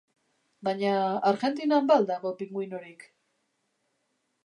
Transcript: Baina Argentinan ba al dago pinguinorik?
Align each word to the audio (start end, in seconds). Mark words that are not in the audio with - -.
Baina 0.67 0.93
Argentinan 1.33 1.87
ba 1.93 1.99
al 2.01 2.09
dago 2.15 2.35
pinguinorik? 2.43 3.09